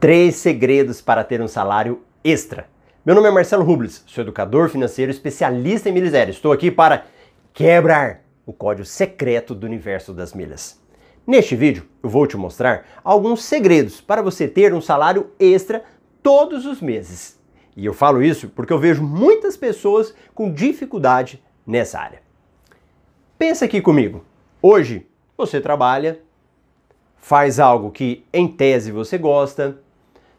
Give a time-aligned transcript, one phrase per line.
[0.00, 2.70] Três segredos para ter um salário extra.
[3.04, 6.30] Meu nome é Marcelo Rubles, sou educador financeiro especialista em miséria.
[6.30, 7.04] Estou aqui para
[7.52, 10.80] quebrar o código secreto do universo das milhas.
[11.26, 15.84] Neste vídeo, eu vou te mostrar alguns segredos para você ter um salário extra
[16.22, 17.38] todos os meses.
[17.76, 22.22] E eu falo isso porque eu vejo muitas pessoas com dificuldade nessa área.
[23.38, 24.24] Pensa aqui comigo.
[24.62, 25.06] Hoje
[25.36, 26.22] você trabalha,
[27.18, 29.78] faz algo que em tese você gosta,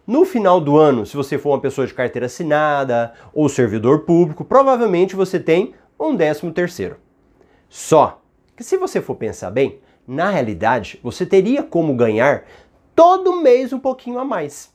[0.05, 4.43] no final do ano, se você for uma pessoa de carteira assinada ou servidor público,
[4.43, 6.97] provavelmente você tem um décimo terceiro.
[7.69, 8.21] Só
[8.55, 12.43] que se você for pensar bem, na realidade você teria como ganhar
[12.95, 14.73] todo mês um pouquinho a mais.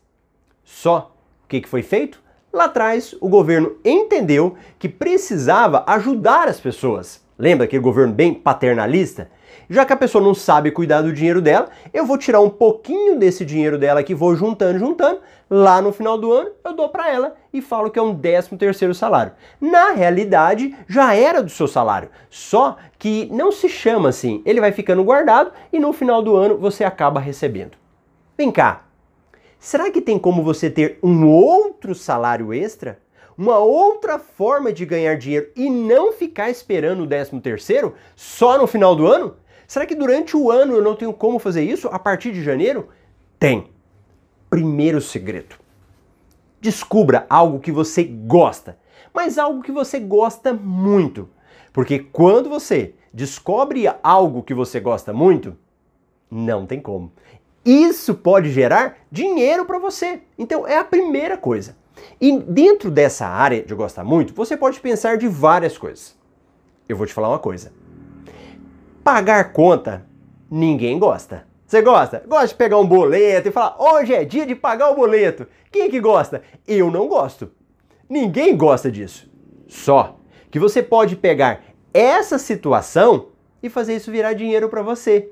[0.64, 1.12] Só
[1.44, 2.20] o que, que foi feito?
[2.52, 7.22] Lá atrás, o governo entendeu que precisava ajudar as pessoas.
[7.38, 9.30] Lembra aquele governo bem paternalista?
[9.68, 13.18] Já que a pessoa não sabe cuidar do dinheiro dela, eu vou tirar um pouquinho
[13.18, 15.20] desse dinheiro dela que vou juntando, juntando.
[15.48, 18.58] Lá no final do ano eu dou para ela e falo que é um décimo
[18.58, 19.32] terceiro salário.
[19.60, 24.42] Na realidade, já era do seu salário, só que não se chama assim.
[24.44, 27.76] Ele vai ficando guardado e no final do ano você acaba recebendo.
[28.36, 28.86] Vem cá,
[29.58, 32.98] será que tem como você ter um outro salário extra?
[33.36, 38.66] Uma outra forma de ganhar dinheiro e não ficar esperando o décimo terceiro só no
[38.66, 39.36] final do ano?
[39.66, 42.88] Será que durante o ano eu não tenho como fazer isso a partir de janeiro?
[43.38, 43.70] Tem.
[44.48, 45.56] Primeiro segredo.
[46.60, 48.78] Descubra algo que você gosta,
[49.12, 51.28] mas algo que você gosta muito.
[51.72, 55.56] Porque quando você descobre algo que você gosta muito,
[56.30, 57.12] não tem como.
[57.64, 60.22] Isso pode gerar dinheiro para você.
[60.38, 61.76] Então é a primeira coisa.
[62.20, 66.16] E dentro dessa área de gostar muito, você pode pensar de várias coisas.
[66.88, 67.72] Eu vou te falar uma coisa.
[69.02, 70.06] Pagar conta,
[70.50, 71.46] ninguém gosta.
[71.66, 72.22] Você gosta?
[72.26, 75.46] Gosta de pegar um boleto e falar, hoje é dia de pagar o boleto.
[75.70, 76.42] Quem é que gosta?
[76.66, 77.50] Eu não gosto.
[78.08, 79.28] Ninguém gosta disso.
[79.66, 80.20] Só
[80.50, 83.28] que você pode pegar essa situação
[83.62, 85.30] e fazer isso virar dinheiro para você.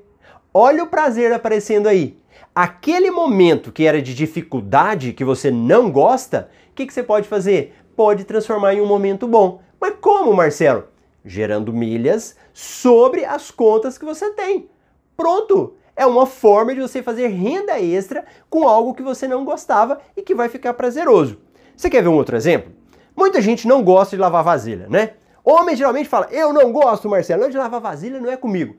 [0.53, 2.17] Olha o prazer aparecendo aí.
[2.53, 7.27] Aquele momento que era de dificuldade, que você não gosta, o que, que você pode
[7.27, 7.73] fazer?
[7.95, 9.61] Pode transformar em um momento bom.
[9.79, 10.85] Mas como, Marcelo?
[11.25, 14.69] gerando milhas sobre as contas que você tem.
[15.17, 15.75] Pronto!
[15.97, 20.21] É uma forma de você fazer renda extra com algo que você não gostava e
[20.21, 21.39] que vai ficar prazeroso.
[21.75, 22.71] Você quer ver um outro exemplo?
[23.15, 25.13] Muita gente não gosta de lavar vasilha, né?
[25.43, 28.75] Homem geralmente fala, eu não gosto, Marcelo, não de lavar vasilha não é comigo.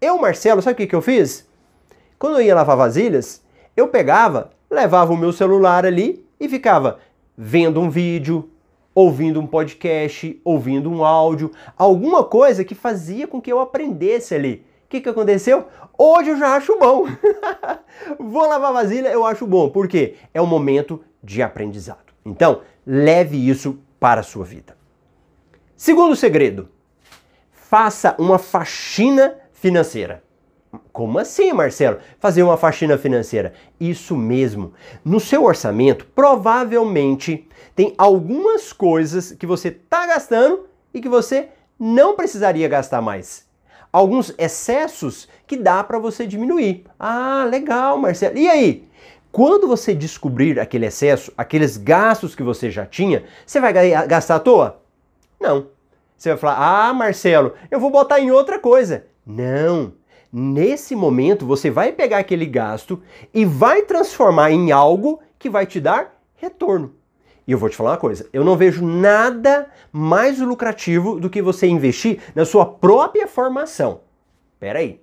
[0.00, 1.46] Eu, Marcelo, sabe o que, que eu fiz?
[2.18, 3.42] Quando eu ia lavar vasilhas,
[3.76, 6.98] eu pegava, levava o meu celular ali e ficava
[7.36, 8.50] vendo um vídeo,
[8.94, 14.64] ouvindo um podcast, ouvindo um áudio, alguma coisa que fazia com que eu aprendesse ali.
[14.84, 15.66] O que, que aconteceu?
[15.98, 17.06] Hoje eu já acho bom.
[18.18, 19.68] Vou lavar vasilha, eu acho bom.
[19.70, 20.14] Por quê?
[20.32, 22.12] É um momento de aprendizado.
[22.24, 24.76] Então, leve isso para a sua vida.
[25.76, 26.68] Segundo segredo,
[27.50, 30.22] faça uma faxina financeira.
[30.92, 31.98] Como assim, Marcelo?
[32.18, 33.52] Fazer uma faxina financeira?
[33.78, 34.72] Isso mesmo.
[35.04, 41.48] No seu orçamento, provavelmente tem algumas coisas que você está gastando e que você
[41.78, 43.46] não precisaria gastar mais.
[43.92, 46.84] Alguns excessos que dá para você diminuir.
[46.98, 48.36] Ah, legal, Marcelo.
[48.36, 48.88] E aí?
[49.30, 53.72] Quando você descobrir aquele excesso, aqueles gastos que você já tinha, você vai
[54.06, 54.80] gastar à toa?
[55.40, 55.66] Não.
[56.16, 56.56] Você vai falar:
[56.88, 59.06] "Ah, Marcelo, eu vou botar em outra coisa".
[59.26, 59.92] Não.
[60.36, 63.00] Nesse momento, você vai pegar aquele gasto
[63.32, 66.92] e vai transformar em algo que vai te dar retorno.
[67.46, 71.40] E eu vou te falar uma coisa: eu não vejo nada mais lucrativo do que
[71.40, 74.00] você investir na sua própria formação.
[74.58, 75.00] Pera aí.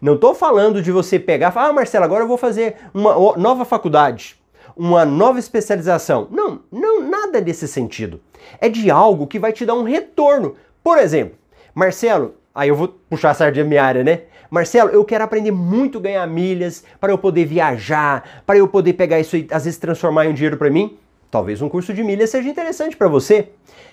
[0.00, 3.36] Não estou falando de você pegar e falar, ah, Marcelo, agora eu vou fazer uma
[3.36, 4.40] nova faculdade,
[4.76, 6.28] uma nova especialização.
[6.30, 8.20] Não, não, nada desse sentido.
[8.60, 10.54] É de algo que vai te dar um retorno.
[10.84, 11.36] Por exemplo,
[11.74, 14.27] Marcelo, aí eu vou puxar a sardinha minha área, né?
[14.50, 19.20] Marcelo, eu quero aprender muito ganhar milhas para eu poder viajar, para eu poder pegar
[19.20, 20.96] isso e às vezes transformar em um dinheiro para mim.
[21.30, 23.50] Talvez um curso de milhas seja interessante para você.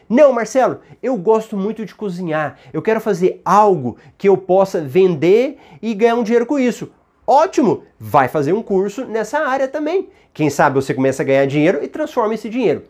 [0.07, 2.57] Não, Marcelo, eu gosto muito de cozinhar.
[2.71, 6.89] Eu quero fazer algo que eu possa vender e ganhar um dinheiro com isso.
[7.27, 7.83] Ótimo!
[7.99, 10.09] Vai fazer um curso nessa área também.
[10.33, 12.83] Quem sabe você começa a ganhar dinheiro e transforma esse dinheiro.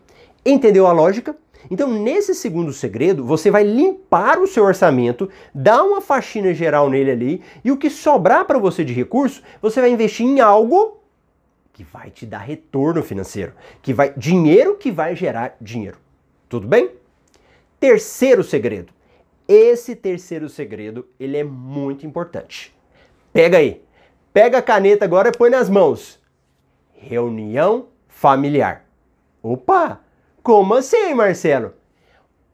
[0.44, 1.34] Entendeu a lógica?
[1.70, 7.10] Então, nesse segundo segredo, você vai limpar o seu orçamento, dar uma faxina geral nele
[7.10, 11.00] ali, e o que sobrar para você de recurso, você vai investir em algo
[11.72, 15.98] que vai te dar retorno financeiro, que vai dinheiro que vai gerar dinheiro.
[16.48, 16.90] Tudo bem?
[17.78, 18.92] Terceiro segredo.
[19.46, 22.74] Esse terceiro segredo, ele é muito importante.
[23.32, 23.82] Pega aí.
[24.32, 26.18] Pega a caneta agora e põe nas mãos.
[26.94, 28.86] reunião familiar.
[29.42, 30.00] Opa!
[30.46, 31.74] Como assim, Marcelo?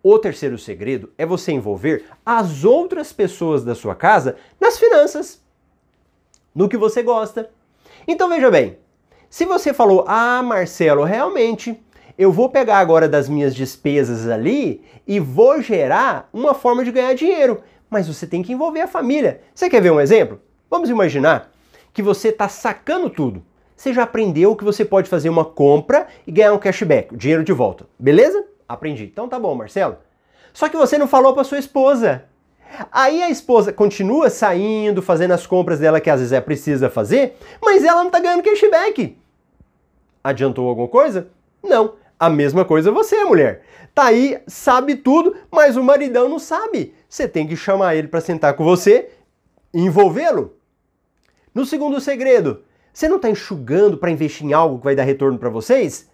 [0.03, 5.43] O terceiro segredo é você envolver as outras pessoas da sua casa nas finanças,
[6.55, 7.51] no que você gosta.
[8.09, 8.79] Então veja bem,
[9.29, 11.79] se você falou, ah, Marcelo, realmente
[12.17, 17.13] eu vou pegar agora das minhas despesas ali e vou gerar uma forma de ganhar
[17.13, 19.43] dinheiro, mas você tem que envolver a família.
[19.55, 20.41] Você quer ver um exemplo?
[20.71, 21.53] Vamos imaginar
[21.93, 23.45] que você está sacando tudo.
[23.83, 27.43] Você já aprendeu que você pode fazer uma compra e ganhar um cashback, o dinheiro
[27.43, 28.47] de volta, beleza?
[28.69, 29.03] Aprendi.
[29.03, 29.97] Então tá bom, Marcelo.
[30.53, 32.23] Só que você não falou para sua esposa.
[32.93, 37.37] Aí a esposa continua saindo, fazendo as compras dela que às vezes é precisa fazer,
[37.61, 39.19] mas ela não tá ganhando cashback.
[40.23, 41.27] Adiantou alguma coisa?
[41.61, 41.95] Não.
[42.21, 43.65] A mesma coisa você, mulher.
[43.93, 46.95] Tá aí, sabe tudo, mas o maridão não sabe.
[47.09, 49.11] Você tem que chamar ele para sentar com você
[49.75, 50.55] envolvê-lo.
[51.53, 52.63] No segundo segredo,
[52.93, 56.11] você não está enxugando para investir em algo que vai dar retorno para vocês?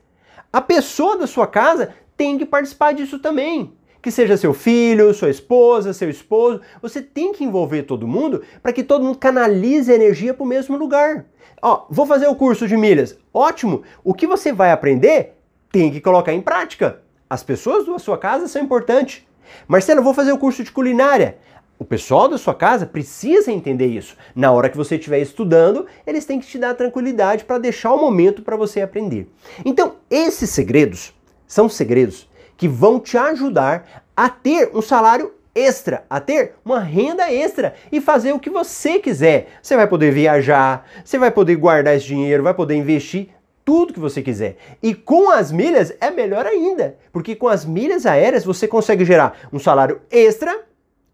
[0.53, 3.73] A pessoa da sua casa tem que participar disso também.
[4.01, 8.73] Que seja seu filho, sua esposa, seu esposo, você tem que envolver todo mundo para
[8.73, 11.27] que todo mundo canalize a energia para o mesmo lugar.
[11.61, 13.19] Ó, vou fazer o curso de milhas.
[13.35, 13.83] Ótimo!
[14.05, 15.37] O que você vai aprender
[15.73, 17.03] tem que colocar em prática.
[17.29, 19.27] As pessoas da sua casa são importantes.
[19.67, 21.39] Marcelo, vou fazer o curso de culinária.
[21.79, 24.17] O pessoal da sua casa precisa entender isso.
[24.35, 28.01] Na hora que você estiver estudando, eles têm que te dar tranquilidade para deixar o
[28.01, 29.31] momento para você aprender.
[29.65, 31.15] Então, esses segredos
[31.47, 37.33] são segredos que vão te ajudar a ter um salário extra, a ter uma renda
[37.33, 39.49] extra e fazer o que você quiser.
[39.63, 43.29] Você vai poder viajar, você vai poder guardar esse dinheiro, vai poder investir
[43.65, 44.57] tudo que você quiser.
[44.83, 49.49] E com as milhas é melhor ainda, porque com as milhas aéreas você consegue gerar
[49.53, 50.68] um salário extra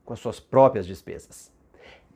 [0.04, 1.50] com as suas próprias despesas.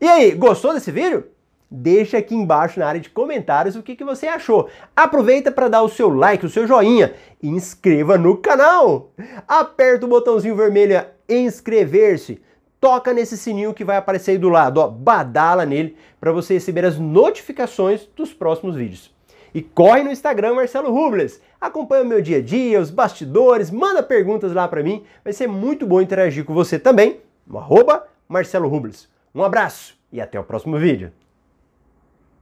[0.00, 1.24] E aí, gostou desse vídeo?
[1.70, 4.70] Deixa aqui embaixo na área de comentários o que, que você achou.
[4.96, 7.12] Aproveita para dar o seu like, o seu joinha
[7.42, 9.10] e inscreva no canal.
[9.46, 12.40] Aperta o botãozinho vermelho inscrever-se.
[12.80, 16.84] Toca nesse sininho que vai aparecer aí do lado, ó, badala nele para você receber
[16.84, 19.14] as notificações dos próximos vídeos.
[19.52, 21.40] E corre no Instagram Marcelo Rubles.
[21.60, 25.04] Acompanha o meu dia a dia, os bastidores, manda perguntas lá para mim.
[25.24, 27.20] Vai ser muito bom interagir com você também.
[27.48, 29.08] No arroba Marcelo Rubles.
[29.34, 31.10] Um abraço e até o próximo vídeo.